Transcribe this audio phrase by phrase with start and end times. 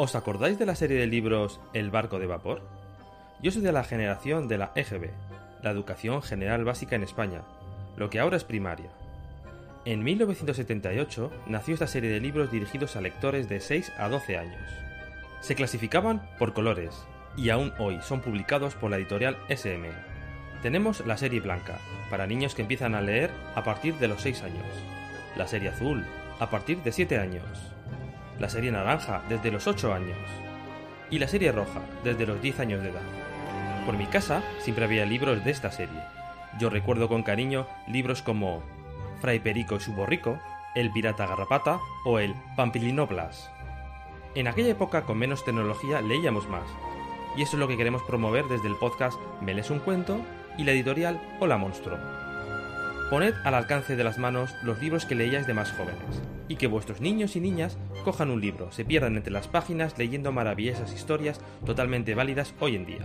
[0.00, 2.62] ¿Os acordáis de la serie de libros El barco de vapor?
[3.42, 5.10] Yo soy de la generación de la EGB,
[5.60, 7.42] la Educación General Básica en España,
[7.96, 8.90] lo que ahora es primaria.
[9.84, 14.70] En 1978 nació esta serie de libros dirigidos a lectores de 6 a 12 años.
[15.40, 16.94] Se clasificaban por colores
[17.36, 19.88] y aún hoy son publicados por la editorial SM.
[20.62, 24.44] Tenemos la serie blanca, para niños que empiezan a leer a partir de los 6
[24.44, 24.66] años.
[25.36, 26.04] La serie azul,
[26.38, 27.74] a partir de 7 años
[28.38, 30.18] la serie naranja desde los 8 años
[31.10, 33.02] y la serie roja desde los 10 años de edad.
[33.86, 36.00] Por mi casa siempre había libros de esta serie.
[36.58, 38.62] Yo recuerdo con cariño libros como
[39.20, 40.38] Fray Perico y su borrico,
[40.74, 43.50] El pirata garrapata o el Pampilinoplas.
[44.34, 46.68] En aquella época con menos tecnología leíamos más,
[47.36, 50.20] y eso es lo que queremos promover desde el podcast Me lees un cuento
[50.56, 52.27] y la editorial Hola Monstruo.
[53.10, 56.66] Poned al alcance de las manos los libros que leíais de más jóvenes, y que
[56.66, 61.40] vuestros niños y niñas cojan un libro, se pierdan entre las páginas leyendo maravillosas historias
[61.64, 63.00] totalmente válidas hoy en día.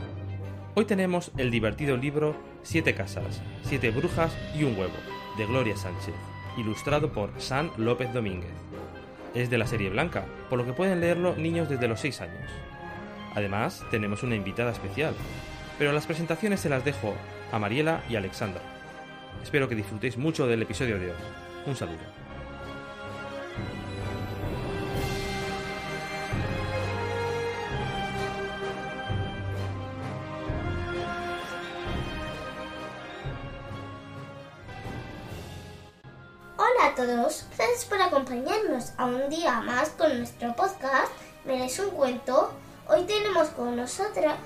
[0.75, 4.91] Hoy tenemos el divertido libro Siete casas, siete brujas y un huevo,
[5.37, 6.15] de Gloria Sánchez,
[6.57, 8.51] ilustrado por San López Domínguez.
[9.33, 12.51] Es de la serie blanca, por lo que pueden leerlo niños desde los 6 años.
[13.35, 15.15] Además, tenemos una invitada especial,
[15.77, 17.13] pero las presentaciones se las dejo
[17.53, 18.61] a Mariela y Alexandra.
[19.43, 21.17] Espero que disfrutéis mucho del episodio de hoy.
[21.67, 21.99] Un saludo.
[36.57, 41.11] Hola a todos, gracias por acompañarnos a un día más con nuestro podcast
[41.45, 42.53] ¿Me lees un cuento?
[42.87, 44.37] Hoy tenemos con nosotras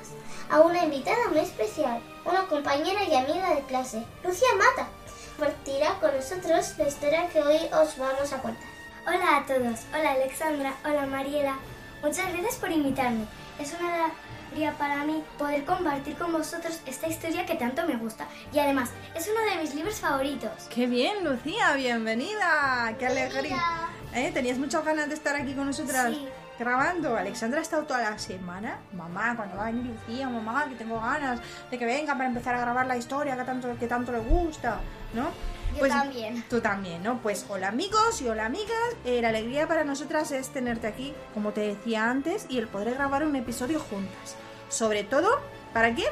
[0.50, 4.90] a una invitada muy especial, una compañera y amiga de clase, Lucia Mata.
[5.38, 8.64] Compartirá con nosotros la historia que hoy os vamos a contar.
[9.06, 11.58] Hola a todos, hola Alexandra, hola Mariela.
[12.02, 13.26] Muchas gracias por invitarme.
[13.60, 14.12] Es una
[14.50, 18.28] alegría para mí poder compartir con vosotros esta historia que tanto me gusta.
[18.52, 20.52] Y además, es uno de mis libros favoritos.
[20.70, 21.74] ¡Qué bien, Lucía!
[21.76, 22.94] ¡Bienvenida!
[23.00, 23.90] ¡Qué alegría!
[24.14, 24.32] ¿Eh?
[24.34, 26.28] ¿Tenías muchas ganas de estar aquí con nosotras Sí.
[26.59, 27.16] Grabando?
[27.16, 28.79] Alexandra ha estado toda la semana.
[28.94, 32.56] Mamá, cuando va a venir Lucía, mamá, que tengo ganas de que venga para empezar
[32.56, 34.79] a grabar la historia que tanto, que tanto le gusta,
[35.13, 35.29] ¿no?
[35.78, 36.44] Yo también.
[36.50, 37.19] Tú también, ¿no?
[37.22, 38.96] Pues hola amigos y hola amigas.
[39.06, 42.96] Eh, la alegría para nosotras es tenerte aquí, como te decía antes, y el poder
[42.96, 44.35] grabar un episodio juntas.
[44.69, 45.29] Sobre todo,
[45.73, 46.06] ¿para qué?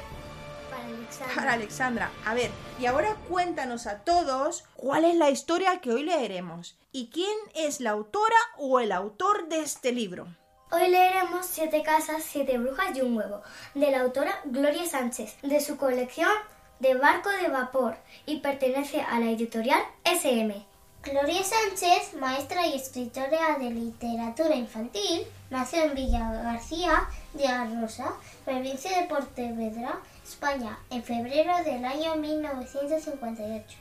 [1.05, 1.35] Para Alexandra.
[1.35, 2.11] Para Alexandra.
[2.25, 7.09] A ver, y ahora cuéntanos a todos cuál es la historia que hoy leeremos y
[7.09, 10.27] quién es la autora o el autor de este libro.
[10.71, 13.41] Hoy leeremos Siete casas, siete brujas y un huevo,
[13.75, 16.31] de la autora Gloria Sánchez, de su colección
[16.79, 17.95] de Barco de Vapor,
[18.25, 20.65] y pertenece a la editorial SM.
[21.03, 28.99] Gloria Sánchez, maestra y escritora de literatura infantil, nació en Villa García de Arrosa, provincia
[28.99, 33.77] de Pontevedra, España, en febrero del año 1958.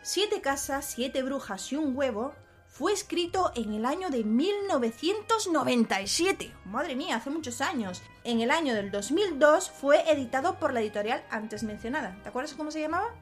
[0.00, 2.32] Siete casas, siete brujas y un huevo
[2.66, 6.50] fue escrito en el año de 1997.
[6.64, 8.00] Madre mía, hace muchos años.
[8.24, 12.16] En el año del 2002 fue editado por la editorial antes mencionada.
[12.22, 13.14] ¿Te acuerdas cómo se llamaba?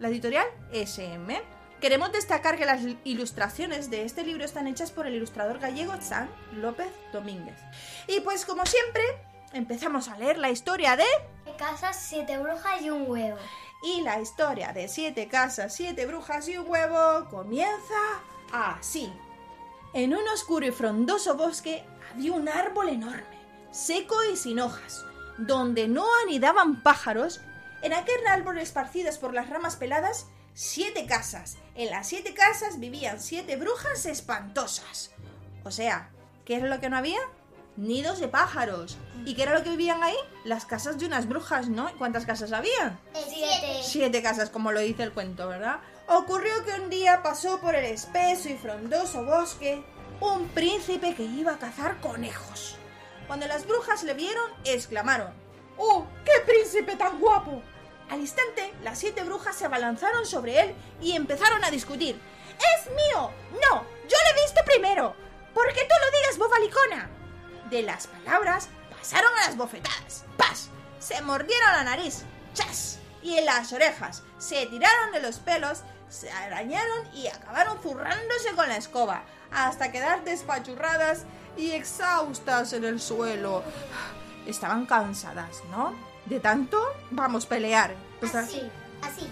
[0.00, 1.40] La editorial SM.
[1.80, 6.28] Queremos destacar que las ilustraciones de este libro están hechas por el ilustrador gallego San
[6.54, 7.54] López Domínguez.
[8.08, 9.04] Y pues como siempre,
[9.52, 11.04] empezamos a leer la historia de...
[11.44, 13.38] Siete casas, siete brujas y un huevo.
[13.82, 17.94] Y la historia de siete casas, siete brujas y un huevo comienza
[18.52, 19.12] así.
[19.92, 23.38] En un oscuro y frondoso bosque había un árbol enorme,
[23.70, 25.04] seco y sin hojas,
[25.38, 27.40] donde no anidaban pájaros.
[27.82, 31.56] En aquel árbol esparcidas por las ramas peladas, siete casas.
[31.74, 35.12] En las siete casas vivían siete brujas espantosas.
[35.64, 36.10] O sea,
[36.44, 37.20] ¿qué era lo que no había?
[37.78, 38.98] Nidos de pájaros.
[39.24, 40.16] ¿Y qué era lo que vivían ahí?
[40.42, 41.88] Las casas de unas brujas, ¿no?
[41.88, 42.98] ¿Y ¿Cuántas casas habían?
[43.12, 43.80] Siete.
[43.84, 45.78] Siete casas, como lo dice el cuento, ¿verdad?
[46.08, 49.84] Ocurrió que un día pasó por el espeso y frondoso bosque
[50.20, 52.74] un príncipe que iba a cazar conejos.
[53.28, 55.32] Cuando las brujas le vieron, exclamaron:
[55.76, 57.62] ¡Oh, qué príncipe tan guapo!
[58.10, 62.18] Al instante, las siete brujas se abalanzaron sobre él y empezaron a discutir.
[62.58, 63.30] ¡Es mío!
[63.52, 63.84] ¡No!
[64.08, 65.27] ¡Yo lo he visto primero!
[67.70, 70.24] De las palabras pasaron a las bofetadas.
[70.36, 70.68] ¡Pas!
[70.98, 72.22] Se mordieron la nariz.
[72.54, 72.98] ¡Chas!
[73.22, 74.22] Y en las orejas.
[74.38, 79.22] Se tiraron de los pelos, se arañaron y acabaron zurrándose con la escoba,
[79.52, 81.24] hasta quedar despachurradas
[81.56, 83.62] y exhaustas en el suelo.
[84.46, 85.94] Estaban cansadas, ¿no?
[86.26, 86.80] De tanto,
[87.10, 87.94] vamos a pelear.
[88.20, 88.62] Pues Así,
[89.02, 89.28] así.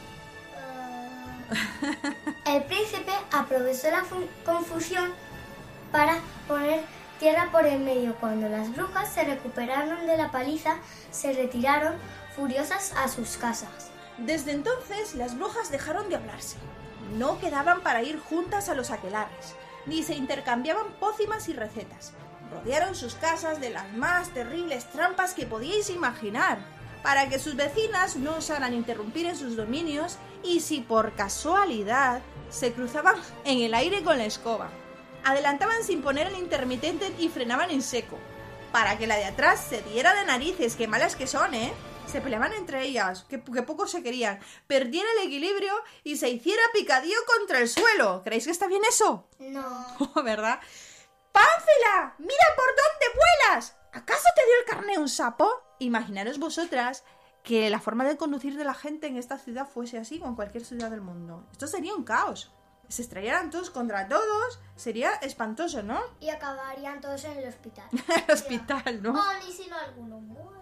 [2.45, 5.13] El príncipe aprovechó la fu- confusión
[5.93, 6.19] para
[6.49, 6.83] poner
[7.19, 8.15] tierra por el medio.
[8.17, 10.77] Cuando las brujas se recuperaron de la paliza,
[11.11, 11.95] se retiraron
[12.35, 13.91] furiosas a sus casas.
[14.19, 16.57] Desde entonces las brujas dejaron de hablarse.
[17.17, 19.55] No quedaban para ir juntas a los aquelares,
[19.87, 22.13] ni se intercambiaban pócimas y recetas.
[22.51, 26.59] Rodearon sus casas de las más terribles trampas que podíais imaginar,
[27.03, 32.21] para que sus vecinas no osaran interrumpir en sus dominios y si por casualidad
[32.51, 34.71] se cruzaban en el aire con la escoba.
[35.27, 38.17] Adelantaban sin poner el intermitente y frenaban en seco,
[38.71, 41.73] para que la de atrás se diera de narices, qué malas que son, ¿eh?
[42.07, 44.39] Se peleaban entre ellas, que, que poco se querían,
[44.69, 45.75] perdiera el equilibrio
[46.05, 48.23] y se hiciera picadillo contra el suelo.
[48.23, 49.29] ¿Creéis que está bien eso?
[49.41, 49.97] No.
[50.23, 50.61] ¿Verdad?
[51.33, 52.15] ¡Pánfila!
[52.19, 53.21] ¡Mira por dónde
[53.51, 53.77] vuelas!
[53.95, 55.51] ¿Acaso te dio el carné un sapo?
[55.81, 57.03] Imaginaros vosotras
[57.43, 60.65] que la forma de conducir de la gente en esta ciudad fuese así con cualquier
[60.65, 61.49] ciudad del mundo.
[61.51, 62.53] Esto sería un caos.
[62.89, 66.01] Se estrellaran todos contra todos, sería espantoso, ¿no?
[66.21, 67.85] Y acabarían todos en el hospital.
[68.29, 69.13] El hospital, ¿no?
[69.13, 70.53] Oh, ni si no alguno muerto.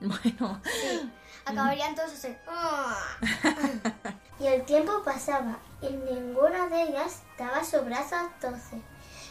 [0.00, 0.60] Bueno,
[1.44, 2.36] Acabarían todos así.
[2.46, 2.96] "Ah".
[4.38, 8.80] Y el tiempo pasaba y ninguna de ellas daba su brazo a torcer.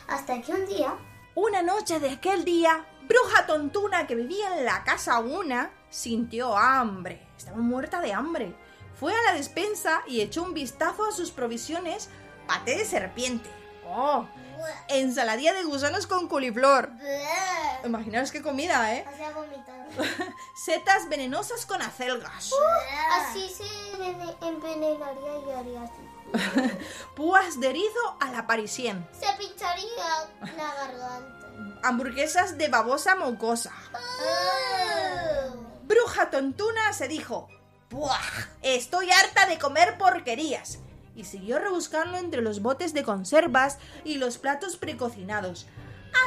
[0.07, 0.93] Hasta que un día
[1.35, 7.25] Una noche de aquel día, Bruja Tontuna, que vivía en la casa una, sintió hambre.
[7.37, 8.55] Estaba muerta de hambre.
[8.99, 12.09] Fue a la despensa y echó un vistazo a sus provisiones.
[12.47, 13.49] Paté de serpiente.
[13.85, 14.25] ¡Oh!
[14.87, 16.89] Ensaladilla de gusanos con coliflor.
[17.85, 19.05] Imaginaos qué comida, ¿eh?
[20.65, 22.51] Setas venenosas con acelgas.
[23.19, 26.73] Así se envene- envenenaría y haría así.
[27.15, 29.07] Púas de erizo a la parisien.
[29.17, 30.27] Se pincharía
[30.57, 31.47] la garganta.
[31.83, 33.71] Hamburguesas de babosa mocosa.
[35.83, 37.47] Bruja tontuna se dijo,
[37.89, 38.19] ¡Buah!
[38.61, 40.79] Estoy harta de comer porquerías.
[41.17, 45.65] Y siguió rebuscando entre los botes de conservas y los platos precocinados.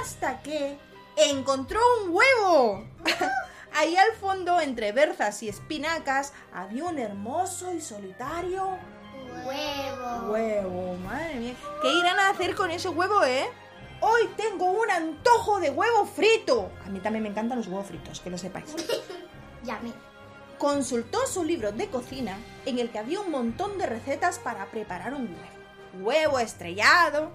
[0.03, 0.79] Hasta que
[1.17, 2.85] encontró un huevo.
[3.73, 8.79] Ahí al fondo, entre berzas y espinacas, había un hermoso y solitario
[9.47, 10.33] Huevo.
[10.33, 10.97] huevo.
[11.05, 11.55] Madre mía.
[11.81, 13.49] ¿Qué irán a hacer con ese huevo, eh?
[14.01, 16.71] Hoy tengo un antojo de huevo frito.
[16.85, 18.75] A mí también me encantan los huevos fritos, que lo sepáis.
[19.65, 19.95] Y a mí.
[20.61, 22.37] Consultó su libro de cocina
[22.67, 26.05] en el que había un montón de recetas para preparar un huevo.
[26.05, 27.31] Huevo estrellado,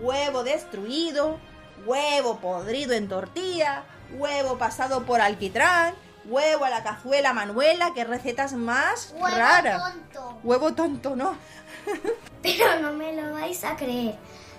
[0.00, 1.38] huevo destruido,
[1.84, 3.82] huevo podrido en tortilla,
[4.16, 5.92] huevo pasado por alquitrán,
[6.24, 9.92] huevo a la cazuela manuela, qué recetas más Huevo raras.
[9.92, 10.40] tonto.
[10.42, 11.36] Huevo tonto, ¿no?
[12.42, 14.14] Pero no me lo vais a creer.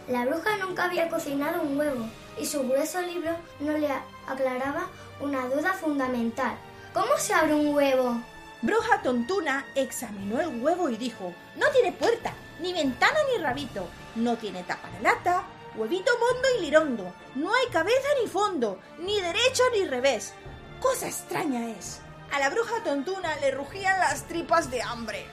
[0.08, 2.06] La bruja nunca había cocinado un huevo
[2.40, 3.32] y su grueso libro
[3.62, 3.90] no le
[4.28, 4.90] aclaraba
[5.20, 6.56] una duda fundamental.
[6.94, 8.22] ¿Cómo se abre un huevo?
[8.62, 14.38] Bruja tontuna examinó el huevo y dijo, no tiene puerta, ni ventana ni rabito, no
[14.38, 15.44] tiene tapa de lata,
[15.76, 20.34] huevito mondo y lirondo, no hay cabeza ni fondo, ni derecho ni revés.
[20.82, 22.02] Cosa extraña es.
[22.32, 25.26] A la bruja tontuna le rugían las tripas de hambre.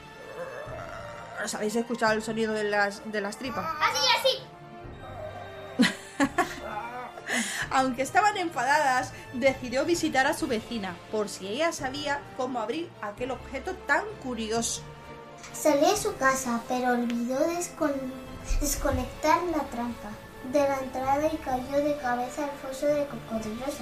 [1.45, 3.67] ¿Os habéis escuchado el sonido de las, de las tripas?
[3.81, 5.89] Así, así.
[7.71, 13.31] Aunque estaban enfadadas, decidió visitar a su vecina, por si ella sabía cómo abrir aquel
[13.31, 14.83] objeto tan curioso.
[15.53, 18.13] Salió de su casa, pero olvidó descon-
[18.61, 20.11] desconectar la trampa
[20.53, 23.75] de la entrada y cayó de cabeza al foso de cocodrilos.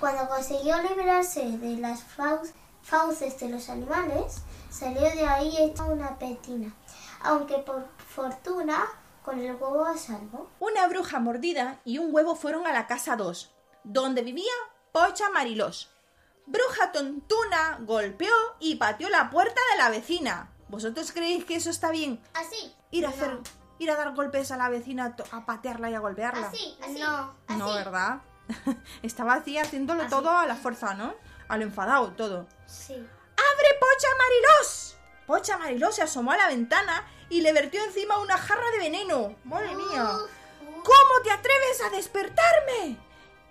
[0.00, 2.50] Cuando consiguió liberarse de las fau-
[2.82, 4.38] fauces de los animales,
[4.70, 6.72] salió de ahí hecha una petina,
[7.22, 8.84] aunque por fortuna
[9.28, 10.50] con el huevo a salvo.
[10.58, 13.50] Una bruja mordida y un huevo fueron a la casa 2,
[13.84, 14.52] donde vivía
[14.90, 15.90] Pocha Marilós.
[16.46, 20.50] Bruja tontuna golpeó y pateó la puerta de la vecina.
[20.68, 22.22] ¿Vosotros creéis que eso está bien?
[22.32, 22.74] Así.
[22.90, 23.38] Ir a hacer,
[23.78, 26.48] ir a dar golpes a la vecina, a patearla y a golpearla.
[26.48, 26.98] Así, así.
[26.98, 27.34] No.
[27.46, 27.58] así.
[27.58, 28.22] No, ¿verdad?
[29.02, 31.14] Estaba así haciéndolo todo a la fuerza, ¿no?
[31.48, 32.46] A lo enfadado todo.
[32.64, 32.94] Sí.
[32.94, 34.96] ¡Abre, Pocha Marilós!
[35.28, 39.36] Pocha Marilós se asomó a la ventana y le vertió encima una jarra de veneno.
[39.44, 40.10] ¡Madre mía!
[40.62, 42.96] ¿Cómo te atreves a despertarme?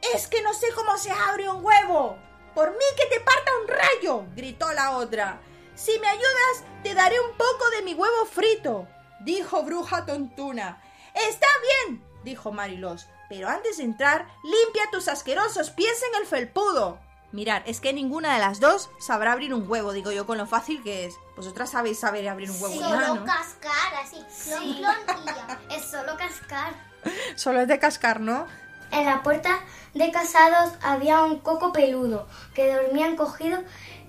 [0.01, 2.17] Es que no sé cómo se abre un huevo.
[2.55, 5.39] Por mí que te parta un rayo, gritó la otra.
[5.75, 8.87] Si me ayudas, te daré un poco de mi huevo frito,
[9.19, 10.81] dijo Bruja Tontuna.
[11.13, 11.47] Está
[11.85, 16.99] bien, dijo Marilos, pero antes de entrar, limpia tus asquerosos pies en el felpudo.
[17.33, 20.45] Mirad, es que ninguna de las dos sabrá abrir un huevo, digo yo, con lo
[20.47, 21.15] fácil que es.
[21.35, 23.25] Vosotras sabéis saber abrir un huevo Sí, solo ¿no?
[23.25, 24.15] cascar, así.
[24.45, 24.75] Clon, Sí.
[24.79, 25.59] clon y ya.
[25.75, 26.73] Es solo cascar.
[27.35, 28.47] Solo es de cascar, ¿no?
[28.91, 29.59] En la puerta
[29.93, 33.59] de casados había un coco peludo que dormía encogido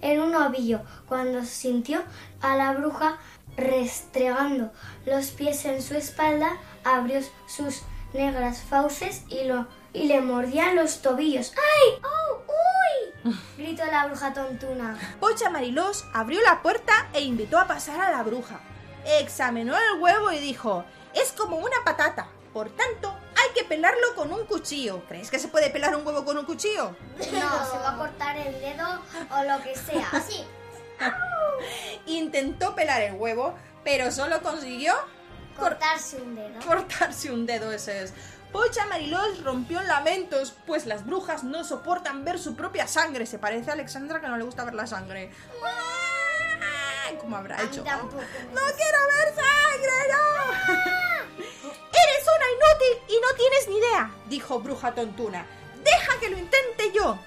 [0.01, 0.81] en un ovillo.
[1.07, 2.03] Cuando sintió
[2.41, 3.19] a la bruja
[3.57, 4.73] restregando
[5.07, 7.83] los pies en su espalda, abrió sus
[8.15, 11.53] negras fauces y, lo, y le mordían los tobillos.
[11.57, 12.01] ¡Ay!
[12.05, 12.43] ¡Oh!
[13.25, 13.35] ¡Uy!
[13.57, 14.99] gritó la bruja tontuna.
[15.21, 18.61] Pocha Marilós abrió la puerta e invitó a pasar a la bruja.
[19.05, 24.33] Examinó el huevo y dijo, es como una patata, por tanto hay que pelarlo con
[24.33, 25.03] un cuchillo.
[25.09, 26.95] ¿Crees que se puede pelar un huevo con un cuchillo?
[27.19, 28.87] No, se va a cortar el dedo
[29.31, 30.09] o lo que sea.
[30.13, 30.45] Así.
[32.07, 34.95] Intentó pelar el huevo, pero solo consiguió
[35.59, 36.61] Cortarse un dedo.
[36.67, 38.15] cortarse un dedo, ese es.
[38.53, 43.27] Pocha Marilós rompió en lamentos, pues las brujas no soportan ver su propia sangre.
[43.27, 45.31] Se parece a Alexandra que no le gusta ver la sangre.
[45.65, 47.11] ¡Ah!
[47.21, 47.85] ¿Cómo habrá hecho?
[47.85, 50.75] ¡No quiero ver sangre, no!
[51.39, 54.11] ¡Eres una inútil y no tienes ni idea!
[54.27, 55.47] Dijo Bruja Tontuna.
[55.85, 57.19] ¡Deja que lo intente yo!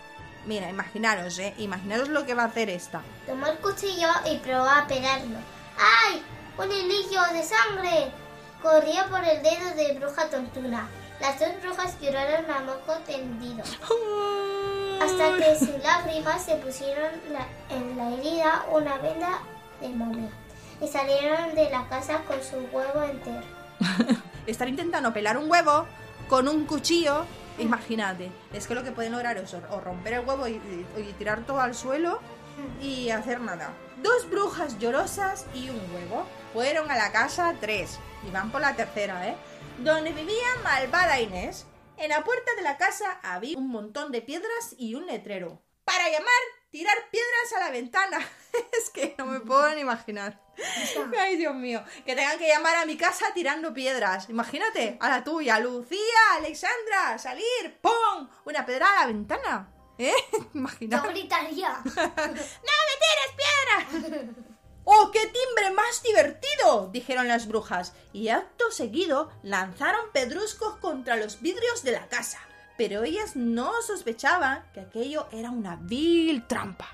[0.46, 1.54] Mira, imaginaros, ¿eh?
[1.58, 3.01] Imaginaros lo que va a hacer esta.
[3.28, 5.38] Tomó el cuchillo y probó a pelarlo.
[5.78, 6.24] ¡Ay!
[6.58, 8.12] ¡Un hilillo de sangre!
[8.62, 10.88] Corría por el dedo de bruja tontuna.
[11.22, 13.63] Las dos brujas lloraron a moco tendido.
[15.01, 19.40] Hasta que sin lágrimas se pusieron la- en la herida una venda
[19.80, 20.30] de momia.
[20.82, 23.42] Y salieron de la casa con su huevo entero.
[24.48, 25.86] Estar intentando pelar un huevo
[26.28, 27.25] con un cuchillo,
[27.60, 28.32] imagínate.
[28.54, 31.13] Es que lo que pueden lograr es o o romper el huevo y, y- y
[31.18, 32.20] tirar todo al suelo
[32.82, 33.72] y hacer nada.
[34.01, 36.25] Dos brujas llorosas y un huevo.
[36.54, 39.36] Fueron a la casa tres y van por la tercera, ¿eh?
[39.80, 41.66] Donde vivía malvada Inés.
[41.98, 45.62] En la puerta de la casa había un montón de piedras y un letrero.
[45.84, 46.30] Para llamar,
[46.70, 48.20] tirar piedras a la ventana.
[48.78, 50.40] es que no me puedo ni imaginar.
[51.20, 51.84] Ay, Dios mío.
[52.06, 54.30] Que tengan que llamar a mi casa tirando piedras.
[54.30, 56.00] Imagínate, a la tuya, Lucía,
[56.38, 58.28] Alexandra, salir, ¡pum!
[58.46, 59.74] Una piedra a la ventana.
[59.98, 60.13] ¿Eh?
[60.32, 61.08] Yo Imagínate.
[61.10, 61.82] gritaría.
[61.84, 64.50] ¡No me tires piedras!
[64.84, 66.90] ¡Oh, qué timbre más divertido!
[66.92, 72.40] dijeron las brujas, y acto seguido lanzaron pedruscos contra los vidrios de la casa.
[72.78, 76.90] Pero ellas no sospechaban que aquello era una vil trampa,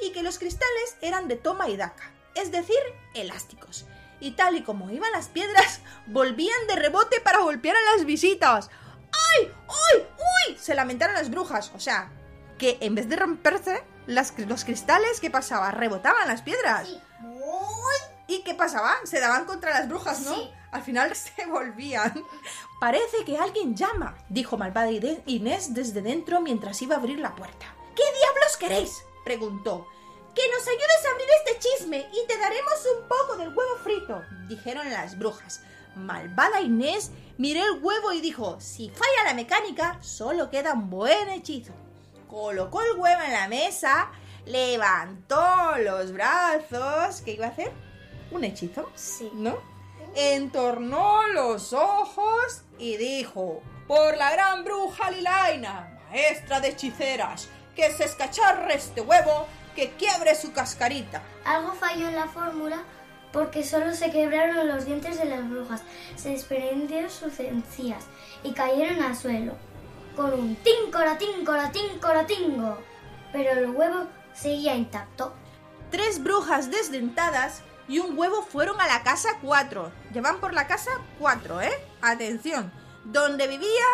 [0.00, 2.78] y que los cristales eran de toma y daca, es decir,
[3.14, 3.86] elásticos.
[4.18, 8.70] Y tal y como iban las piedras, volvían de rebote para golpear a las visitas.
[9.12, 9.52] ¡Ay!
[9.68, 10.02] ¡Uy!
[10.48, 10.56] ¡Uy!
[10.58, 11.70] Se lamentaron las brujas.
[11.74, 12.10] O sea,
[12.58, 15.70] que en vez de romperse, los cristales, ¿qué pasaba?
[15.70, 16.88] Rebotaban las piedras.
[18.28, 18.94] ¿Y qué pasaba?
[19.04, 20.34] Se daban contra las brujas, ¿no?
[20.34, 20.50] Sí.
[20.72, 22.12] Al final se volvían.
[22.80, 27.66] Parece que alguien llama, dijo malvada Inés desde dentro mientras iba a abrir la puerta.
[27.94, 29.04] ¿Qué diablos queréis?
[29.24, 29.86] preguntó.
[30.34, 34.22] Que nos ayudes a abrir este chisme y te daremos un poco del huevo frito,
[34.48, 35.62] dijeron las brujas.
[35.94, 41.30] Malvada Inés miró el huevo y dijo, si falla la mecánica, solo queda un buen
[41.30, 41.72] hechizo.
[42.28, 44.10] Colocó el huevo en la mesa,
[44.46, 47.20] levantó los brazos.
[47.22, 47.72] ¿Qué iba a hacer?
[48.30, 48.90] ¿Un hechizo?
[48.94, 49.30] Sí.
[49.34, 49.58] ¿No?
[50.14, 58.04] Entornó los ojos y dijo, por la gran bruja Lilaina, maestra de hechiceras, que se
[58.04, 61.22] escacharre este huevo, que quiebre su cascarita.
[61.44, 62.82] Algo falló en la fórmula
[63.32, 65.82] porque solo se quebraron los dientes de las brujas,
[66.16, 68.04] se desprendieron sus encías
[68.42, 69.52] y cayeron al suelo
[70.16, 72.78] con un tíncora, tíncora, tíncora, tingo.
[73.32, 75.34] Pero el huevo seguía intacto.
[75.90, 79.90] Tres brujas desdentadas y un huevo fueron a la casa 4.
[80.12, 81.72] Llevan por la casa 4, ¿eh?
[82.02, 82.72] Atención.
[83.04, 83.84] Donde vivía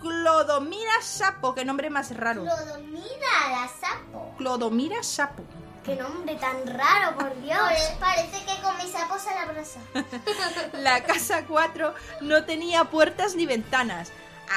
[0.00, 1.54] Clodomira Sapo.
[1.54, 2.42] Qué nombre más raro.
[2.42, 4.34] Clodomira la sapo.
[4.38, 5.42] Clodomira Sapo.
[5.84, 7.58] Qué nombre tan raro, por Dios.
[7.58, 9.80] Pare- parece que comí sapos a la brasa.
[10.74, 14.10] La casa 4 no tenía puertas ni ventanas,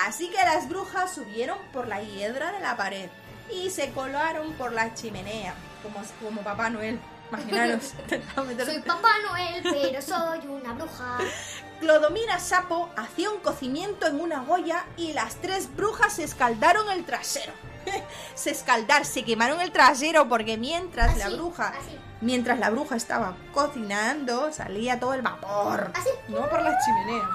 [0.06, 3.10] así que las brujas subieron por la hiedra de la pared
[3.52, 7.00] y se colaron por la chimenea, como, como Papá Noel.
[7.30, 7.94] Imaginaros.
[8.66, 11.18] Soy Papá Noel, pero soy una bruja.
[11.80, 17.04] Clodomira Sapo hacía un cocimiento en una olla y las tres brujas se escaldaron el
[17.04, 17.54] trasero.
[18.36, 21.98] se escaldar, se quemaron el trasero porque mientras la bruja, así.
[22.22, 25.92] mientras la bruja estaba cocinando, salía todo el vapor.
[25.94, 26.10] Así.
[26.28, 27.30] No por la chimenea.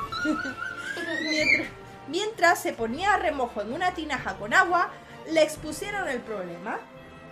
[1.30, 1.68] mientras,
[2.10, 4.90] mientras se ponía a remojo en una tinaja con agua,
[5.30, 6.78] le expusieron el problema.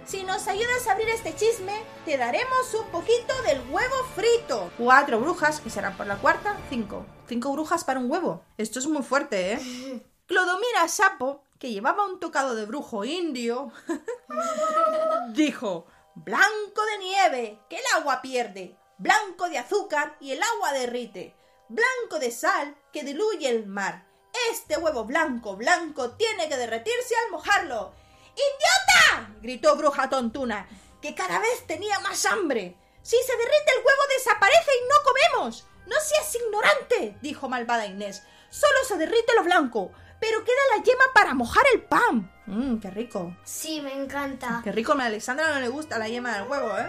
[0.05, 4.71] Si nos ayudas a abrir este chisme, te daremos un poquito del huevo frito.
[4.79, 7.05] Cuatro brujas, que serán por la cuarta, cinco.
[7.29, 8.43] Cinco brujas para un huevo.
[8.57, 10.03] Esto es muy fuerte, ¿eh?
[10.27, 13.71] Clodomira Sapo, que llevaba un tocado de brujo indio,
[15.35, 21.35] dijo, blanco de nieve, que el agua pierde, blanco de azúcar y el agua derrite,
[21.69, 24.08] blanco de sal, que diluye el mar.
[24.51, 27.93] Este huevo blanco, blanco, tiene que derretirse al mojarlo.
[28.35, 29.31] ¡Idiota!
[29.41, 30.69] gritó Bruja Tontuna,
[31.03, 32.77] que cada vez tenía más hambre.
[33.03, 35.67] Si se derrite el huevo desaparece y no comemos.
[35.87, 38.23] No seas ignorante, dijo malvada Inés.
[38.51, 39.91] Solo se derrite lo blanco,
[40.21, 42.31] pero queda la yema para mojar el pan.
[42.47, 43.37] Mmm, qué rico.
[43.45, 44.61] Sí, me encanta.
[44.65, 46.89] Qué rico, a Alexandra no le gusta la yema del huevo, ¿eh?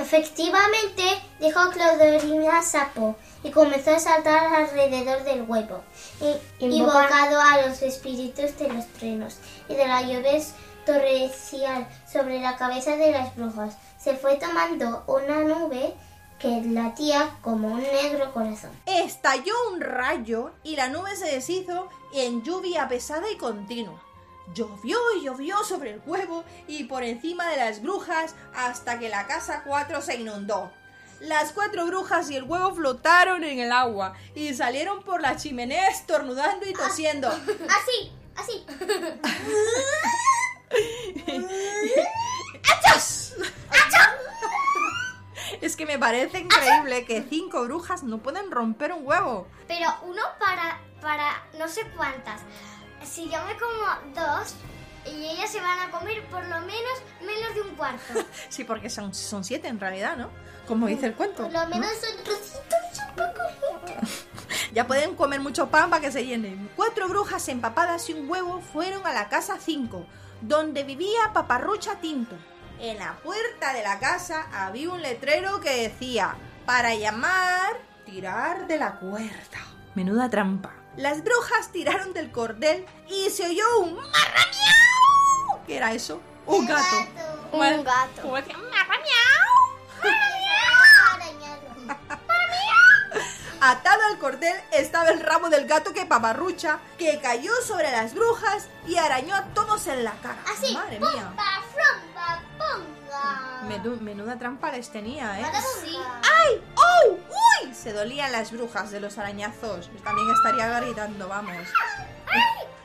[0.00, 1.02] Efectivamente,
[1.40, 5.82] dijo Clodorina Sapo y comenzó a saltar alrededor del huevo,
[6.20, 9.36] y- Invoca- invocado a los espíritus de los truenos
[9.68, 10.40] y de la lluvia
[10.86, 13.76] torrencial sobre la cabeza de las brujas.
[13.98, 15.94] Se fue tomando una nube
[16.38, 18.70] que latía como un negro corazón.
[18.86, 24.02] Estalló un rayo y la nube se deshizo en lluvia pesada y continua.
[24.54, 29.26] Llovió y llovió sobre el huevo y por encima de las brujas hasta que la
[29.26, 30.70] casa 4 se inundó.
[31.20, 35.88] Las cuatro brujas y el huevo flotaron en el agua y salieron por la chimenea
[35.88, 37.28] estornudando y tosiendo.
[37.28, 38.64] Así, así.
[42.72, 43.34] ¡Achas!
[45.60, 49.46] Es que me parece increíble que cinco brujas no pueden romper un huevo.
[49.68, 52.40] Pero uno para, para no sé cuántas.
[53.10, 54.54] Si yo me como dos
[55.04, 58.12] y ellas se van a comer por lo menos menos de un cuarto.
[58.48, 60.30] Sí, porque son, son siete en realidad, ¿no?
[60.66, 61.44] Como dice el cuento.
[61.44, 61.68] Por lo ¿no?
[61.68, 64.06] menos un trocito un poco.
[64.72, 66.70] Ya pueden comer mucho pan para que se llenen.
[66.76, 70.06] Cuatro brujas empapadas y un huevo fueron a la casa 5,
[70.42, 72.36] donde vivía Paparrucha Tinto.
[72.78, 76.36] En la puerta de la casa había un letrero que decía,
[76.66, 79.58] para llamar, tirar de la cuerda.
[79.96, 80.79] Menuda trampa.
[80.96, 85.64] Las brujas tiraron del cordel y se oyó un marramiau.
[85.66, 86.20] ¿Qué era eso?
[86.46, 86.96] Un gato.
[87.52, 88.22] Un gato.
[88.22, 88.56] Como decía.
[93.62, 98.68] Atado al cordel estaba el rabo del gato que paparrucha, que cayó sobre las brujas
[98.86, 100.42] y arañó a todos en la cara.
[100.50, 100.72] Así.
[100.72, 101.10] Madre mía.
[101.10, 103.98] Pumba, fromba, ponga.
[104.00, 105.44] Menuda trampa les tenía, ¿eh?
[105.84, 105.94] Sí.
[106.22, 106.64] ¡Ay!
[106.74, 107.18] ¡Oh!
[107.74, 109.90] Se dolían las brujas de los arañazos.
[109.92, 111.68] Yo también estaría gritando, vamos.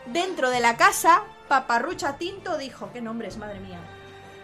[0.05, 3.79] Dentro de la casa, Paparrucha Tinto dijo, ¿qué nombres, madre mía?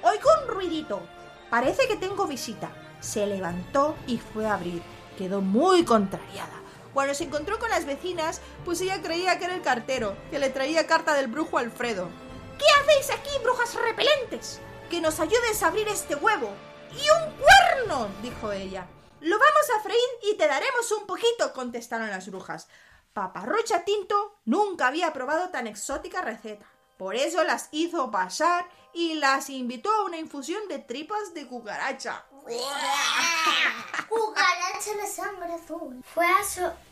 [0.04, 1.02] Oigo un ruidito.
[1.50, 2.72] Parece que tengo visita.
[3.00, 4.82] Se levantó y fue a abrir.
[5.17, 6.62] Quedó muy contrariada.
[6.94, 10.50] Cuando se encontró con las vecinas, pues ella creía que era el cartero, que le
[10.50, 12.10] traía carta del brujo Alfredo.
[12.58, 14.60] ¿Qué hacéis aquí, brujas repelentes?
[14.89, 16.50] Que nos ayudes a abrir este huevo.
[16.91, 18.08] ¡Y un cuerno!
[18.22, 18.88] dijo ella.
[19.22, 22.68] Lo vamos a freír y te daremos un poquito, contestaron las brujas.
[23.14, 26.66] Paparrocha Tinto nunca había probado tan exótica receta.
[26.98, 32.26] Por eso las hizo pasar y las invitó a una infusión de tripas de cucaracha.
[34.10, 36.04] Cucaracha de sangre azul.
[36.04, 36.26] Fue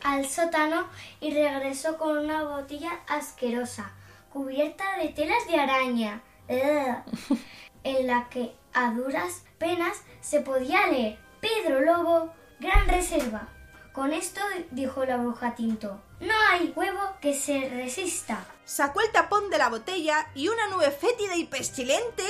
[0.03, 0.87] al sótano
[1.19, 3.91] y regresó con una botella asquerosa,
[4.31, 11.81] cubierta de telas de araña, en la que a duras penas se podía leer Pedro
[11.81, 13.47] Lobo, gran reserva.
[13.93, 18.45] Con esto dijo la bruja Tinto, no hay huevo que se resista.
[18.65, 22.23] Sacó el tapón de la botella y una nube fétida y pestilente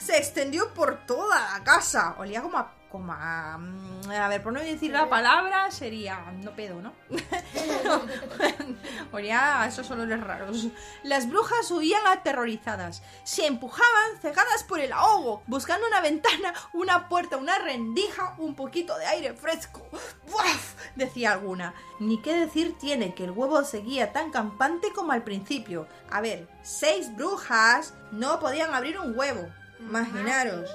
[0.00, 2.14] se extendió por toda la casa.
[2.18, 2.74] Olía como a...
[2.90, 6.24] Como a, mm, a ver, por no decir la palabra, sería...
[6.42, 6.92] No pedo, ¿no?
[9.12, 10.66] Olía a esos olores raros.
[11.04, 13.04] Las brujas huían aterrorizadas.
[13.22, 18.98] Se empujaban, cegadas por el ahogo, buscando una ventana, una puerta, una rendija, un poquito
[18.98, 19.86] de aire fresco.
[20.28, 20.74] ¡Buaf!
[20.96, 21.74] decía alguna.
[22.00, 25.86] Ni qué decir tiene que el huevo seguía tan campante como al principio.
[26.10, 29.48] A ver, seis brujas no podían abrir un huevo.
[29.80, 30.70] Imaginaros.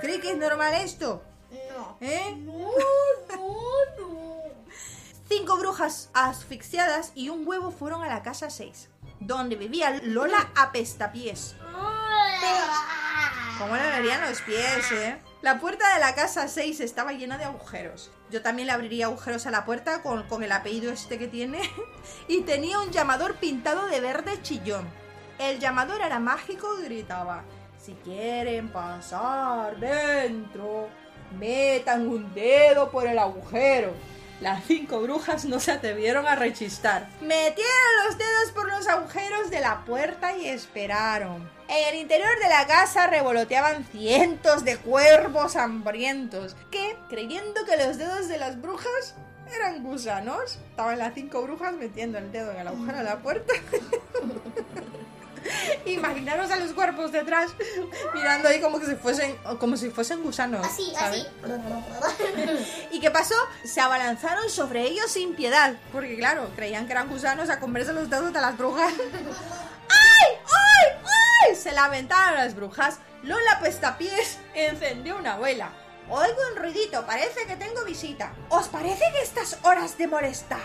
[0.00, 1.22] ¿Cree que es normal esto?
[1.50, 1.96] No.
[2.00, 2.36] ¿Eh?
[2.46, 4.42] No, no, no.
[5.28, 8.88] Cinco brujas asfixiadas y un huevo fueron a la casa 6,
[9.20, 11.56] donde vivía Lola Apestapiés.
[13.58, 15.18] ¿Cómo le verían los pies, eh?
[15.40, 18.10] La puerta de la casa 6 estaba llena de agujeros.
[18.30, 21.60] Yo también le abriría agujeros a la puerta con, con el apellido este que tiene.
[22.28, 24.86] Y tenía un llamador pintado de verde chillón.
[25.38, 27.44] El llamador era mágico y gritaba:
[27.84, 30.88] Si quieren pasar dentro,
[31.38, 33.92] metan un dedo por el agujero.
[34.40, 37.10] Las cinco brujas no se atrevieron a rechistar.
[37.20, 41.46] Metieron los dedos por los agujeros de la puerta y esperaron.
[41.68, 47.98] En el interior de la casa revoloteaban cientos de cuervos hambrientos que, creyendo que los
[47.98, 49.14] dedos de las brujas
[49.54, 53.52] eran gusanos, estaban las cinco brujas metiendo el dedo en el agujero de la puerta.
[55.86, 57.52] Imaginaros a los cuerpos detrás
[58.14, 60.64] mirando ahí como que si fuesen como si fuesen gusanos.
[60.66, 61.26] Así, ¿sabes?
[61.42, 62.88] así.
[62.92, 63.34] ¿Y qué pasó?
[63.64, 68.10] Se abalanzaron sobre ellos sin piedad, porque claro, creían que eran gusanos a comerse los
[68.10, 68.92] dedos de las brujas.
[69.88, 70.38] ¡Ay!
[70.44, 70.98] ¡Ay!
[71.48, 71.56] ¡Ay!
[71.56, 72.98] Se lamentaron las brujas.
[73.22, 75.70] Lola Pestapiés encendió una vela.
[76.10, 78.34] Oigo un ruidito, parece que tengo visita.
[78.50, 80.60] ¿Os parece que estas horas de molestar?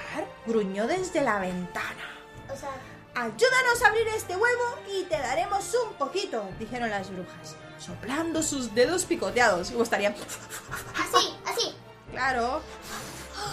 [0.46, 2.10] Gruñó desde la ventana.
[2.52, 2.72] O sea,
[3.15, 8.74] Ayúdanos a abrir este huevo y te daremos un poquito, dijeron las brujas, soplando sus
[8.74, 9.72] dedos picoteados.
[9.72, 10.10] Me gustaría.
[10.10, 11.76] así, así.
[12.12, 12.62] Claro.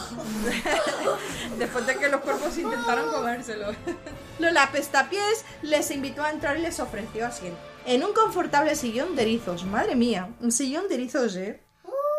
[1.58, 3.74] Después de que los cuerpos intentaron comérselo.
[4.38, 7.58] Lola Pestapiés les invitó a entrar y les ofreció asiento.
[7.86, 9.64] En un confortable sillón de erizos.
[9.64, 11.62] Madre mía, un sillón de erizos, ¿eh?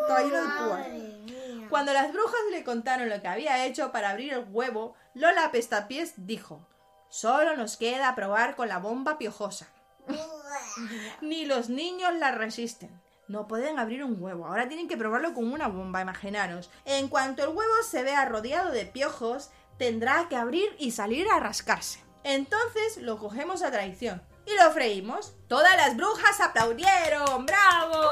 [0.01, 0.87] Estaba lleno de púas.
[1.69, 6.13] Cuando las brujas le contaron lo que había hecho para abrir el huevo, Lola Pestapiés
[6.15, 6.65] dijo:
[7.09, 9.67] Solo nos queda probar con la bomba piojosa.
[11.21, 12.89] Ni los niños la resisten.
[13.27, 14.45] No pueden abrir un huevo.
[14.45, 16.69] Ahora tienen que probarlo con una bomba, imaginaros.
[16.85, 21.39] En cuanto el huevo se vea rodeado de piojos, tendrá que abrir y salir a
[21.39, 22.01] rascarse.
[22.23, 24.21] Entonces lo cogemos a traición.
[24.45, 25.33] Y lo freímos.
[25.49, 27.45] Todas las brujas aplaudieron.
[27.45, 28.09] ¡Bravo!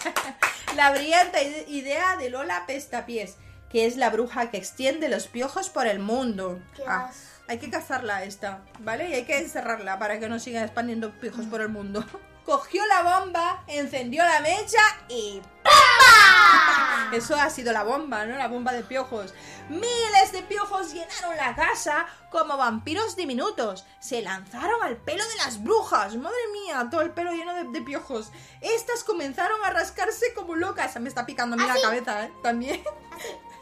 [0.76, 3.36] la brillante ide- idea de Lola Pestapiés,
[3.68, 6.60] que es la bruja que extiende los piojos por el mundo.
[6.76, 7.10] Qué Ah.
[7.48, 9.08] Hay que cazarla esta, ¿vale?
[9.08, 12.04] Y hay que encerrarla para que no siga expandiendo piojos por el mundo.
[12.44, 14.78] Cogió la bomba, encendió la mecha
[15.08, 17.12] y ¡pam!
[17.12, 18.36] Eso ha sido la bomba, ¿no?
[18.36, 19.34] La bomba de piojos.
[19.68, 23.84] Miles de piojos llenaron la casa como vampiros diminutos.
[23.98, 26.14] Se lanzaron al pelo de las brujas.
[26.16, 28.30] Madre mía, todo el pelo lleno de, de piojos.
[28.60, 30.92] Estas comenzaron a rascarse como locas.
[30.92, 32.32] Se me está picando a mí la cabeza, ¿eh?
[32.44, 32.80] También.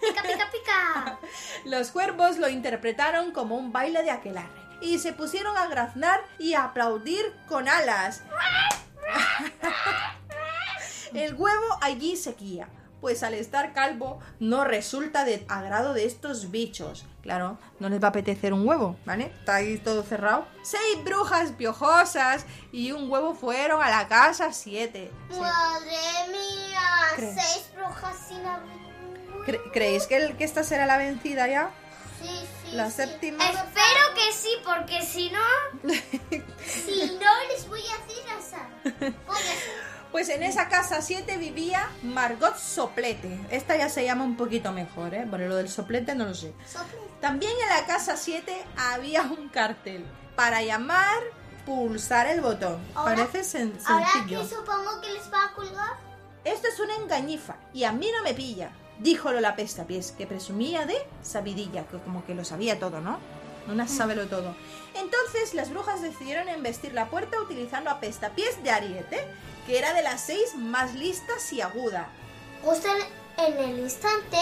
[0.08, 1.18] Pica, pica, pica.
[1.64, 6.54] Los cuervos lo interpretaron como un baile de aquelarre y se pusieron a graznar y
[6.54, 8.22] a aplaudir con alas.
[11.14, 12.68] El huevo allí sequía,
[13.00, 17.06] pues al estar calvo no resulta de agrado de estos bichos.
[17.22, 19.32] Claro, no les va a apetecer un huevo, ¿vale?
[19.38, 20.46] Está ahí todo cerrado.
[20.62, 25.10] Seis brujas piojosas y un huevo fueron a la casa siete.
[25.30, 25.96] Madre
[26.30, 26.80] mía.
[27.16, 28.83] Seis brujas sin abrir.
[29.46, 31.70] Cre- ¿Creéis que, el- que esta será la vencida ya?
[32.20, 32.28] Sí,
[32.64, 32.76] sí.
[32.76, 32.96] La sí.
[32.96, 33.44] séptima.
[33.44, 35.40] Espero que sí, porque si no...
[36.64, 38.68] Si no, les voy a hacer asar.
[39.26, 39.94] Voy a hacer.
[40.10, 43.38] Pues en esa casa 7 vivía Margot Soplete.
[43.50, 45.24] Esta ya se llama un poquito mejor, ¿eh?
[45.26, 46.52] Bueno, lo del soplete no lo sé.
[46.70, 46.98] Sople.
[47.20, 50.04] También en la casa 7 había un cartel
[50.36, 51.20] para llamar,
[51.66, 52.78] pulsar el botón.
[52.94, 54.42] Ahora- Parece sen- Ahora sencillo.
[54.42, 55.94] que supongo que les va a colgar.
[56.44, 58.70] Esto es una engañifa y a mí no me pilla.
[58.98, 63.18] Dijo Lola Pestapiés, que presumía de sabidilla, que como que lo sabía todo, ¿no?
[63.66, 64.54] Una sábelo todo.
[64.94, 69.26] Entonces las brujas decidieron embestir la puerta utilizando a Pestapiés de Ariete,
[69.66, 72.08] que era de las seis más listas y aguda.
[72.62, 72.88] Justo
[73.38, 74.38] en el instante,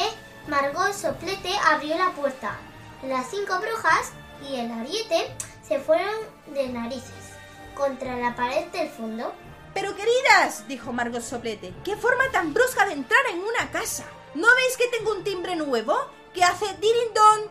[0.48, 2.58] Margot Soplete abrió la puerta.
[3.04, 4.12] Las cinco brujas
[4.48, 5.34] y el ariete
[5.66, 6.14] se fueron
[6.52, 7.32] de narices
[7.74, 9.32] contra la pared del fondo.
[9.72, 14.04] Pero queridas, dijo Margot Soplete, ¿qué forma tan brusca de entrar en una casa?
[14.34, 15.94] ¿No veis que tengo un timbre nuevo?
[16.32, 17.50] Que hace dirindón.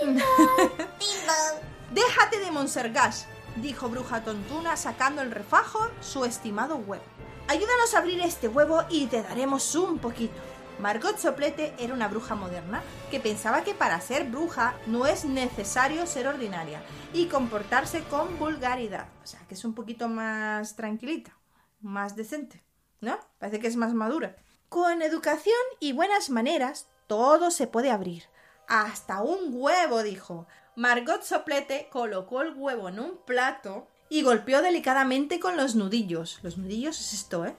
[1.92, 3.26] Déjate de Monsergas,
[3.56, 7.02] dijo Bruja Tontuna sacando el refajo su estimado huevo.
[7.48, 10.34] Ayúdanos a abrir este huevo y te daremos un poquito.
[10.78, 16.06] Margot Soplete era una bruja moderna que pensaba que para ser bruja no es necesario
[16.06, 19.08] ser ordinaria y comportarse con vulgaridad.
[19.22, 21.36] O sea, que es un poquito más tranquilita,
[21.80, 22.62] más decente,
[23.00, 23.18] ¿no?
[23.38, 24.36] Parece que es más madura.
[24.70, 28.26] Con educación y buenas maneras, todo se puede abrir.
[28.68, 30.46] Hasta un huevo, dijo.
[30.76, 36.38] Margot Soplete colocó el huevo en un plato y golpeó delicadamente con los nudillos.
[36.44, 37.56] Los nudillos es esto, ¿eh?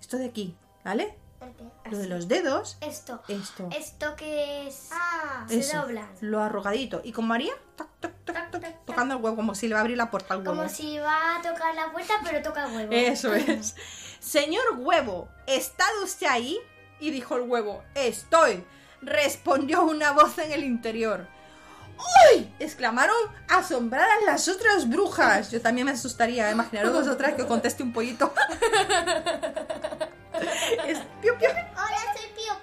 [0.00, 1.18] Esto de aquí, ¿vale?
[1.90, 3.22] Lo de los dedos, Esto.
[3.28, 3.68] esto.
[3.76, 4.88] Esto que es...
[4.90, 6.08] Ah, se doblan.
[6.22, 7.02] Lo arrugadito.
[7.04, 7.52] Y con María,
[8.86, 10.56] tocando el huevo, como si le va a abrir la puerta al huevo.
[10.56, 12.92] Como si va a tocar la puerta, pero toca el huevo.
[12.92, 13.76] Eso es.
[14.24, 16.58] Señor huevo, ¿está usted ahí?
[16.98, 18.64] Y dijo el huevo, estoy.
[19.02, 21.28] Respondió una voz en el interior.
[22.32, 22.50] ¡Uy!
[22.58, 23.14] exclamaron
[23.48, 25.50] asombradas las otras brujas.
[25.50, 28.32] Yo también me asustaría, imaginaros vosotras que conteste un pollito.
[30.86, 31.48] Es piu, piu.
[31.50, 32.54] Hola, soy Pío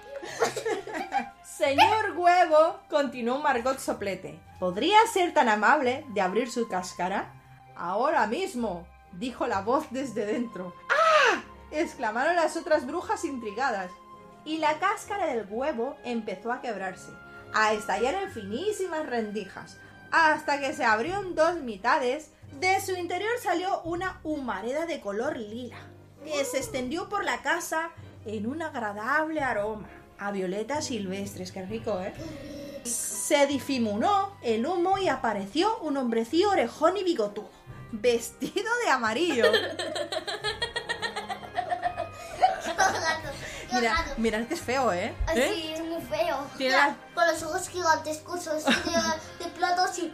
[1.78, 2.15] Pío.
[2.17, 4.39] huevo, continuó Margot Soplete.
[4.60, 7.34] ¿Podría ser tan amable de abrir su cáscara?
[7.76, 10.74] Ahora mismo, dijo la voz desde dentro.
[11.71, 13.91] Exclamaron las otras brujas intrigadas.
[14.43, 17.12] Y la cáscara del huevo empezó a quebrarse,
[17.53, 19.77] a estallar en finísimas rendijas,
[20.12, 22.31] hasta que se abrió en dos mitades.
[22.60, 25.77] De su interior salió una humareda de color lila,
[26.25, 27.91] que se extendió por la casa
[28.25, 29.88] en un agradable aroma
[30.21, 31.51] a violetas silvestres.
[31.51, 32.13] Qué rico, ¿eh?
[32.84, 37.49] Se difuminó el humo y apareció un hombrecillo orejón y bigotudo,
[37.91, 39.45] vestido de amarillo.
[43.73, 45.13] Mira, mirad que es feo, ¿eh?
[45.27, 45.51] Ay, ¿Eh?
[45.54, 46.45] sí, es muy feo.
[46.58, 50.13] Tiene la- Con los ojos gigantescos así de, de plato así.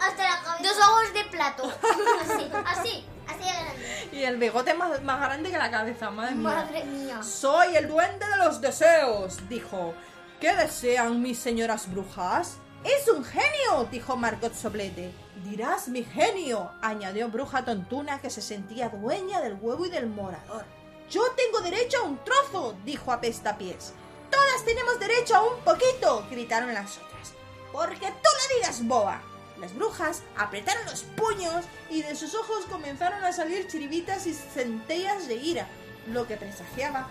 [0.00, 0.62] Hasta la cabeza.
[0.62, 1.72] Dos ojos de plato.
[2.20, 4.08] Así, así, así de grande.
[4.12, 6.48] Y el bigote más, más grande que la cabeza, madre mía.
[6.50, 7.22] Madre mía.
[7.22, 9.94] Soy el duende de los deseos, dijo.
[10.40, 12.56] ¿Qué desean mis señoras brujas?
[12.84, 15.12] Es un genio, dijo Margot Soblete.
[15.44, 20.64] Dirás mi genio, añadió Bruja Tontuna que se sentía dueña del huevo y del morador.
[21.10, 23.92] Yo tengo derecho a un trozo, dijo Apestapiés.
[24.30, 27.34] Todas tenemos derecho a un poquito, gritaron las otras.
[27.72, 29.20] Porque tú lo digas, boba.
[29.58, 35.28] Las brujas apretaron los puños y de sus ojos comenzaron a salir chiribitas y centellas
[35.28, 35.68] de ira,
[36.06, 37.08] lo que presagiaba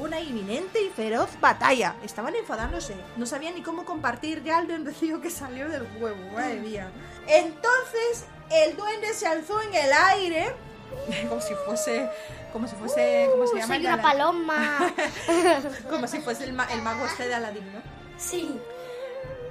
[0.00, 1.96] una inminente y feroz batalla.
[2.04, 6.56] Estaban enfadándose, no sabían ni cómo compartir ya el duendecillo que salió del huevo, madre
[6.56, 6.90] mía.
[7.26, 10.54] Entonces el duende se alzó en el aire,
[11.28, 12.08] como si fuese,
[12.52, 13.74] como si fuese, ¿cómo se llama?
[13.74, 14.94] Soy una paloma.
[15.90, 17.80] Como si fuese el, ma- el mago este de Aladín, ¿no?
[18.18, 18.58] Sí.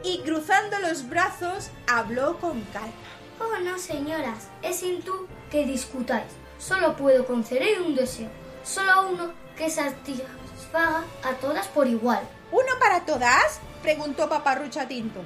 [0.04, 2.92] Y cruzando los brazos, habló con calma.
[3.40, 4.48] Oh, no, señoras.
[4.62, 6.26] Es sin tú que discutáis.
[6.60, 8.30] Solo puedo conceder un deseo.
[8.64, 12.22] Solo uno que satisfaga a todas por igual.
[12.52, 13.60] ¿Uno para todas?
[13.82, 15.22] preguntó Paparrucha Tinto.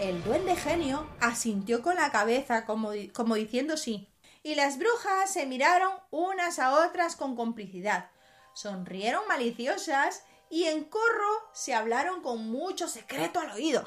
[0.00, 4.08] El duende genio asintió con la cabeza como, como diciendo sí.
[4.42, 8.10] Y las brujas se miraron unas a otras con complicidad.
[8.54, 13.84] Sonrieron maliciosas y en corro se hablaron con mucho secreto al oído.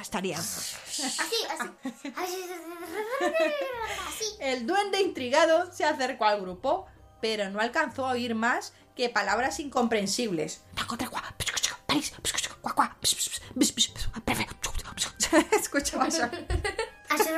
[0.00, 0.40] Estarían.
[0.40, 1.12] Así,
[1.50, 1.70] así.
[4.08, 4.36] Así.
[4.40, 6.86] El duende intrigado se acercó al grupo,
[7.20, 10.62] pero no alcanzó a oír más que palabras incomprensibles.
[15.52, 16.08] Escuchaba
[17.20, 17.30] eso.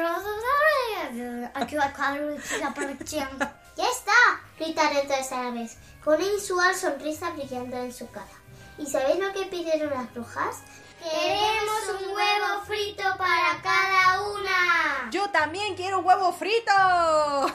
[3.76, 4.12] Ya está,
[4.58, 8.26] gritaron todas a la vez, con una inusual sonrisa brillando en su cara.
[8.76, 10.56] ¿Y sabéis lo que pidieron las brujas?
[11.00, 15.08] ¡Queremos un huevo frito para cada una!
[15.12, 16.72] Yo también quiero huevo frito.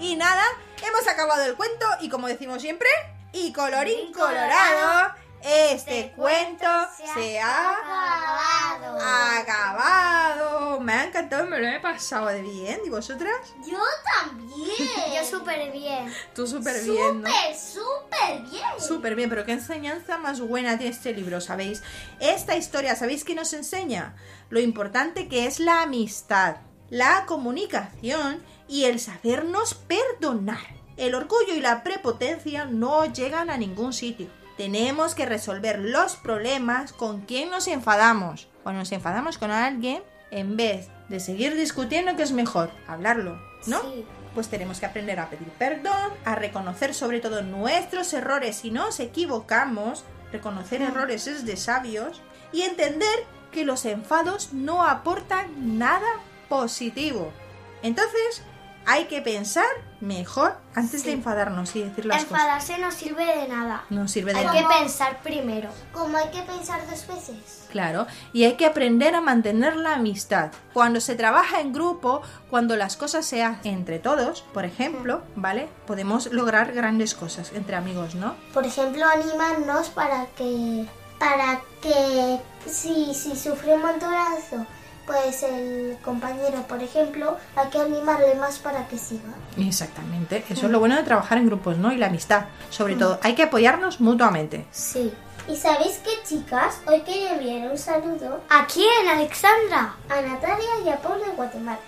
[0.00, 0.42] y nada,
[0.84, 2.88] hemos acabado el cuento y como decimos siempre,
[3.32, 6.66] y colorín colorado, este cuento
[7.14, 8.98] se ha acabado.
[9.40, 10.80] acabado.
[10.80, 12.80] Me ha encantado, me lo he pasado de bien.
[12.84, 13.34] ¿Y vosotras?
[13.66, 13.78] Yo
[14.20, 14.68] también.
[15.14, 16.12] Yo súper bien.
[16.34, 17.28] Tú súper bien, ¿no?
[17.28, 18.68] Súper, súper bien.
[18.78, 21.82] Súper bien, pero qué enseñanza más buena tiene este libro, ¿sabéis?
[22.20, 24.14] Esta historia, ¿sabéis qué nos enseña?
[24.48, 26.56] Lo importante que es la amistad,
[26.88, 30.82] la comunicación y el sabernos perdonar.
[30.96, 34.28] El orgullo y la prepotencia no llegan a ningún sitio.
[34.56, 38.48] Tenemos que resolver los problemas con quien nos enfadamos.
[38.62, 43.80] Cuando nos enfadamos con alguien, en vez de seguir discutiendo, que es mejor hablarlo, ¿no?
[43.80, 44.04] Sí.
[44.34, 48.98] pues tenemos que aprender a pedir perdón, a reconocer sobre todo nuestros errores si nos
[48.98, 56.08] equivocamos, reconocer errores es de sabios, y entender que los enfados no aportan nada
[56.48, 57.32] positivo.
[57.82, 58.42] Entonces,
[58.86, 59.66] hay que pensar
[60.00, 61.16] mejor antes de Sí.
[61.16, 62.40] enfadarnos y decir las cosas.
[62.40, 63.84] Enfadarse no sirve de nada.
[63.90, 64.58] No sirve de Hay nada.
[64.58, 65.70] que pensar primero.
[65.92, 67.66] Como hay que pensar dos veces.
[67.70, 70.50] Claro, y hay que aprender a mantener la amistad.
[70.72, 75.68] Cuando se trabaja en grupo, cuando las cosas se hacen entre todos, por ejemplo, ¿vale?
[75.86, 78.34] Podemos lograr grandes cosas entre amigos, ¿no?
[78.52, 80.86] Por ejemplo, animarnos para que
[81.18, 84.66] para que si, si sufre un montonazo,
[85.06, 89.30] pues el compañero, por ejemplo, hay que animarle más para que siga.
[89.58, 91.92] Exactamente, eso es lo bueno de trabajar en grupos, ¿no?
[91.92, 94.66] Y la amistad, sobre todo, hay que apoyarnos mutuamente.
[94.70, 95.12] Sí.
[95.48, 96.80] ¿Y sabéis qué, chicas?
[96.86, 99.96] Hoy quería enviar un saludo ¿A quién, Alexandra?
[100.08, 101.80] a Natalia y a Paul de Guatemala,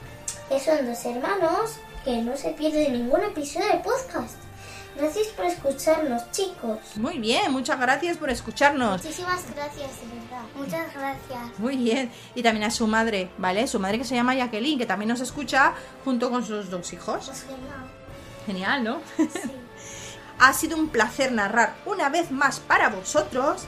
[0.49, 4.35] que son dos hermanos que no se pierden ningún episodio de podcast.
[4.97, 6.79] Gracias por escucharnos, chicos.
[6.97, 9.03] Muy bien, muchas gracias por escucharnos.
[9.03, 10.43] Muchísimas gracias, de verdad.
[10.55, 11.59] Muchas gracias.
[11.59, 12.13] Muy bien.
[12.35, 13.67] Y también a su madre, ¿vale?
[13.67, 17.27] Su madre que se llama Jacqueline, que también nos escucha junto con sus dos hijos.
[17.27, 17.91] Pues genial.
[18.47, 19.01] Genial, ¿no?
[20.39, 23.65] ha sido un placer narrar una vez más para vosotros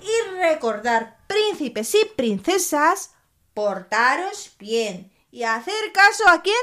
[0.00, 3.12] Y recordar, príncipes y princesas,
[3.54, 5.12] portaros bien.
[5.30, 6.54] ¿Y hacer caso a quién?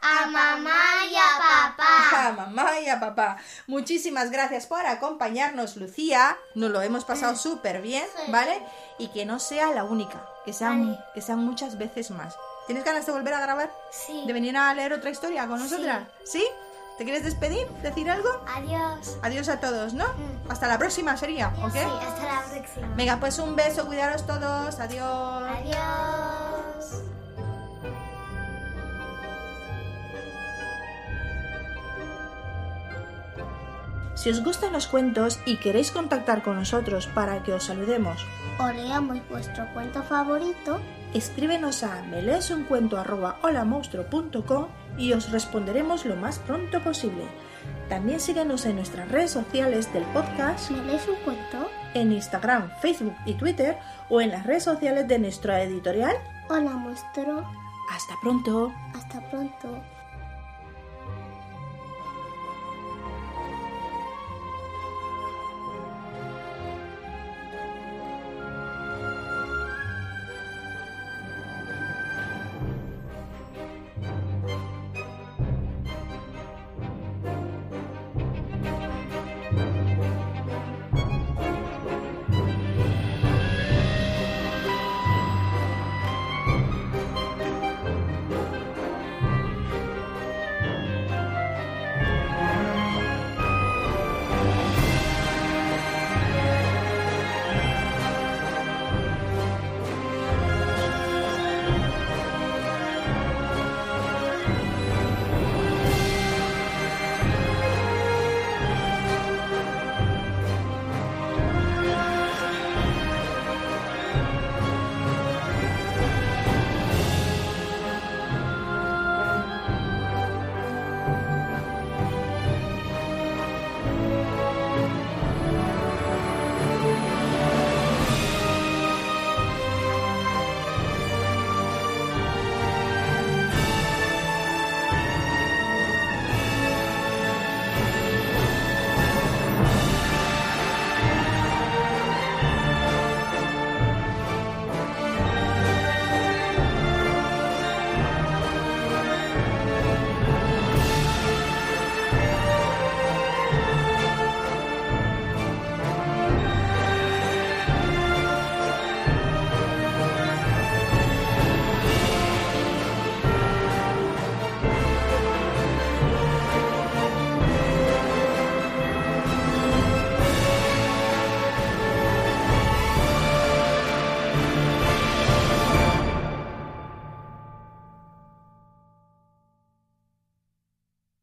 [0.00, 0.80] A mamá
[1.10, 2.28] y a papá.
[2.28, 3.36] A mamá y a papá.
[3.66, 6.36] Muchísimas gracias por acompañarnos, Lucía.
[6.54, 8.62] Nos lo hemos pasado súper bien, ¿vale?
[8.98, 11.04] Y que no sea la única, que sean, Vale.
[11.14, 12.36] que sean muchas veces más.
[12.66, 13.72] ¿Tienes ganas de volver a grabar?
[13.90, 14.24] Sí.
[14.26, 16.06] ¿De venir a leer otra historia con nosotras?
[16.24, 16.44] ¿Sí?
[16.98, 17.66] ¿Te quieres despedir?
[17.82, 18.28] ¿Decir algo?
[18.56, 19.16] Adiós.
[19.22, 20.04] Adiós a todos, ¿no?
[20.04, 20.50] Mm.
[20.50, 21.72] Hasta la próxima sería, ¿ok?
[21.72, 22.88] Sí, hasta la próxima.
[22.96, 24.78] Venga, pues un beso, cuidaros todos.
[24.80, 25.44] Adiós.
[25.48, 27.02] Adiós.
[34.20, 38.26] Si os gustan los cuentos y queréis contactar con nosotros para que os saludemos,
[38.58, 40.80] O leamos vuestro cuento favorito.
[41.14, 44.66] escríbenos a meleesuncuento@holamonstruo.com
[44.98, 47.26] y os responderemos lo más pronto posible.
[47.88, 51.70] También síguenos en nuestras redes sociales del podcast, ¿Me lees un cuento?
[51.94, 53.78] en Instagram, Facebook y Twitter
[54.10, 56.16] o en las redes sociales de nuestra editorial.
[56.50, 57.44] Hola, monstruo.
[57.94, 58.72] Hasta pronto.
[58.94, 59.80] Hasta pronto.